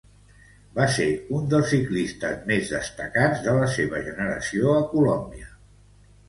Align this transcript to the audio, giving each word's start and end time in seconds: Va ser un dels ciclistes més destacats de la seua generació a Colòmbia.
Va 0.77 0.85
ser 0.93 1.03
un 1.39 1.43
dels 1.51 1.67
ciclistes 1.73 2.39
més 2.53 2.71
destacats 2.77 3.45
de 3.45 3.55
la 3.59 3.69
seua 3.75 4.01
generació 4.09 4.73
a 4.79 4.83
Colòmbia. 4.97 5.55